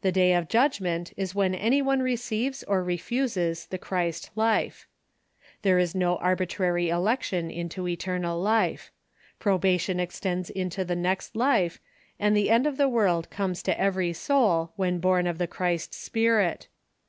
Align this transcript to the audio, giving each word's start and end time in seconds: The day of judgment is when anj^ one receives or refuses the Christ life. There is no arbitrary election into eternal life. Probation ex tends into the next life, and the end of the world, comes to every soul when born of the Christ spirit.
The 0.00 0.10
day 0.10 0.34
of 0.34 0.48
judgment 0.48 1.12
is 1.16 1.36
when 1.36 1.52
anj^ 1.54 1.84
one 1.84 2.02
receives 2.02 2.64
or 2.64 2.82
refuses 2.82 3.66
the 3.66 3.78
Christ 3.78 4.32
life. 4.34 4.88
There 5.62 5.78
is 5.78 5.94
no 5.94 6.16
arbitrary 6.16 6.88
election 6.88 7.48
into 7.48 7.86
eternal 7.86 8.40
life. 8.40 8.90
Probation 9.38 10.00
ex 10.00 10.18
tends 10.18 10.50
into 10.50 10.84
the 10.84 10.96
next 10.96 11.36
life, 11.36 11.78
and 12.18 12.36
the 12.36 12.50
end 12.50 12.66
of 12.66 12.76
the 12.76 12.88
world, 12.88 13.30
comes 13.30 13.62
to 13.62 13.80
every 13.80 14.12
soul 14.12 14.72
when 14.74 14.98
born 14.98 15.28
of 15.28 15.38
the 15.38 15.46
Christ 15.46 15.94
spirit. 15.94 16.66